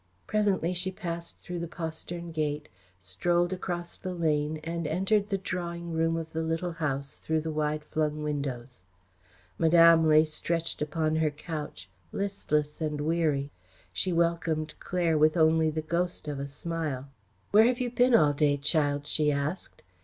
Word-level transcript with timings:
Presently 0.25 0.73
she 0.73 0.89
passed 0.91 1.37
through 1.37 1.59
the 1.59 1.67
postern 1.67 2.31
gate, 2.31 2.69
strolled 2.99 3.53
across 3.53 3.95
the 3.95 4.15
lane 4.15 4.59
and 4.63 4.87
entered 4.87 5.29
the 5.29 5.37
drawing 5.37 5.91
room 5.93 6.17
of 6.17 6.33
the 6.33 6.41
Little 6.41 6.71
House 6.71 7.17
through 7.17 7.41
the 7.41 7.51
wide 7.51 7.83
flung 7.83 8.23
windows. 8.23 8.81
Madame 9.59 10.07
lay 10.07 10.25
stretched 10.25 10.81
upon 10.81 11.17
her 11.17 11.29
couch, 11.29 11.87
listless 12.11 12.81
and 12.81 12.99
weary. 13.01 13.51
She 13.93 14.11
welcomed 14.11 14.73
Claire 14.79 15.19
with 15.19 15.37
only 15.37 15.69
the 15.69 15.83
ghost 15.83 16.27
of 16.27 16.39
a 16.39 16.47
smile. 16.47 17.07
"Where 17.51 17.67
have 17.67 17.79
you 17.79 17.91
been 17.91 18.15
all 18.15 18.33
day, 18.33 18.57
child?" 18.57 19.05
she 19.05 19.31
asked. 19.31 19.83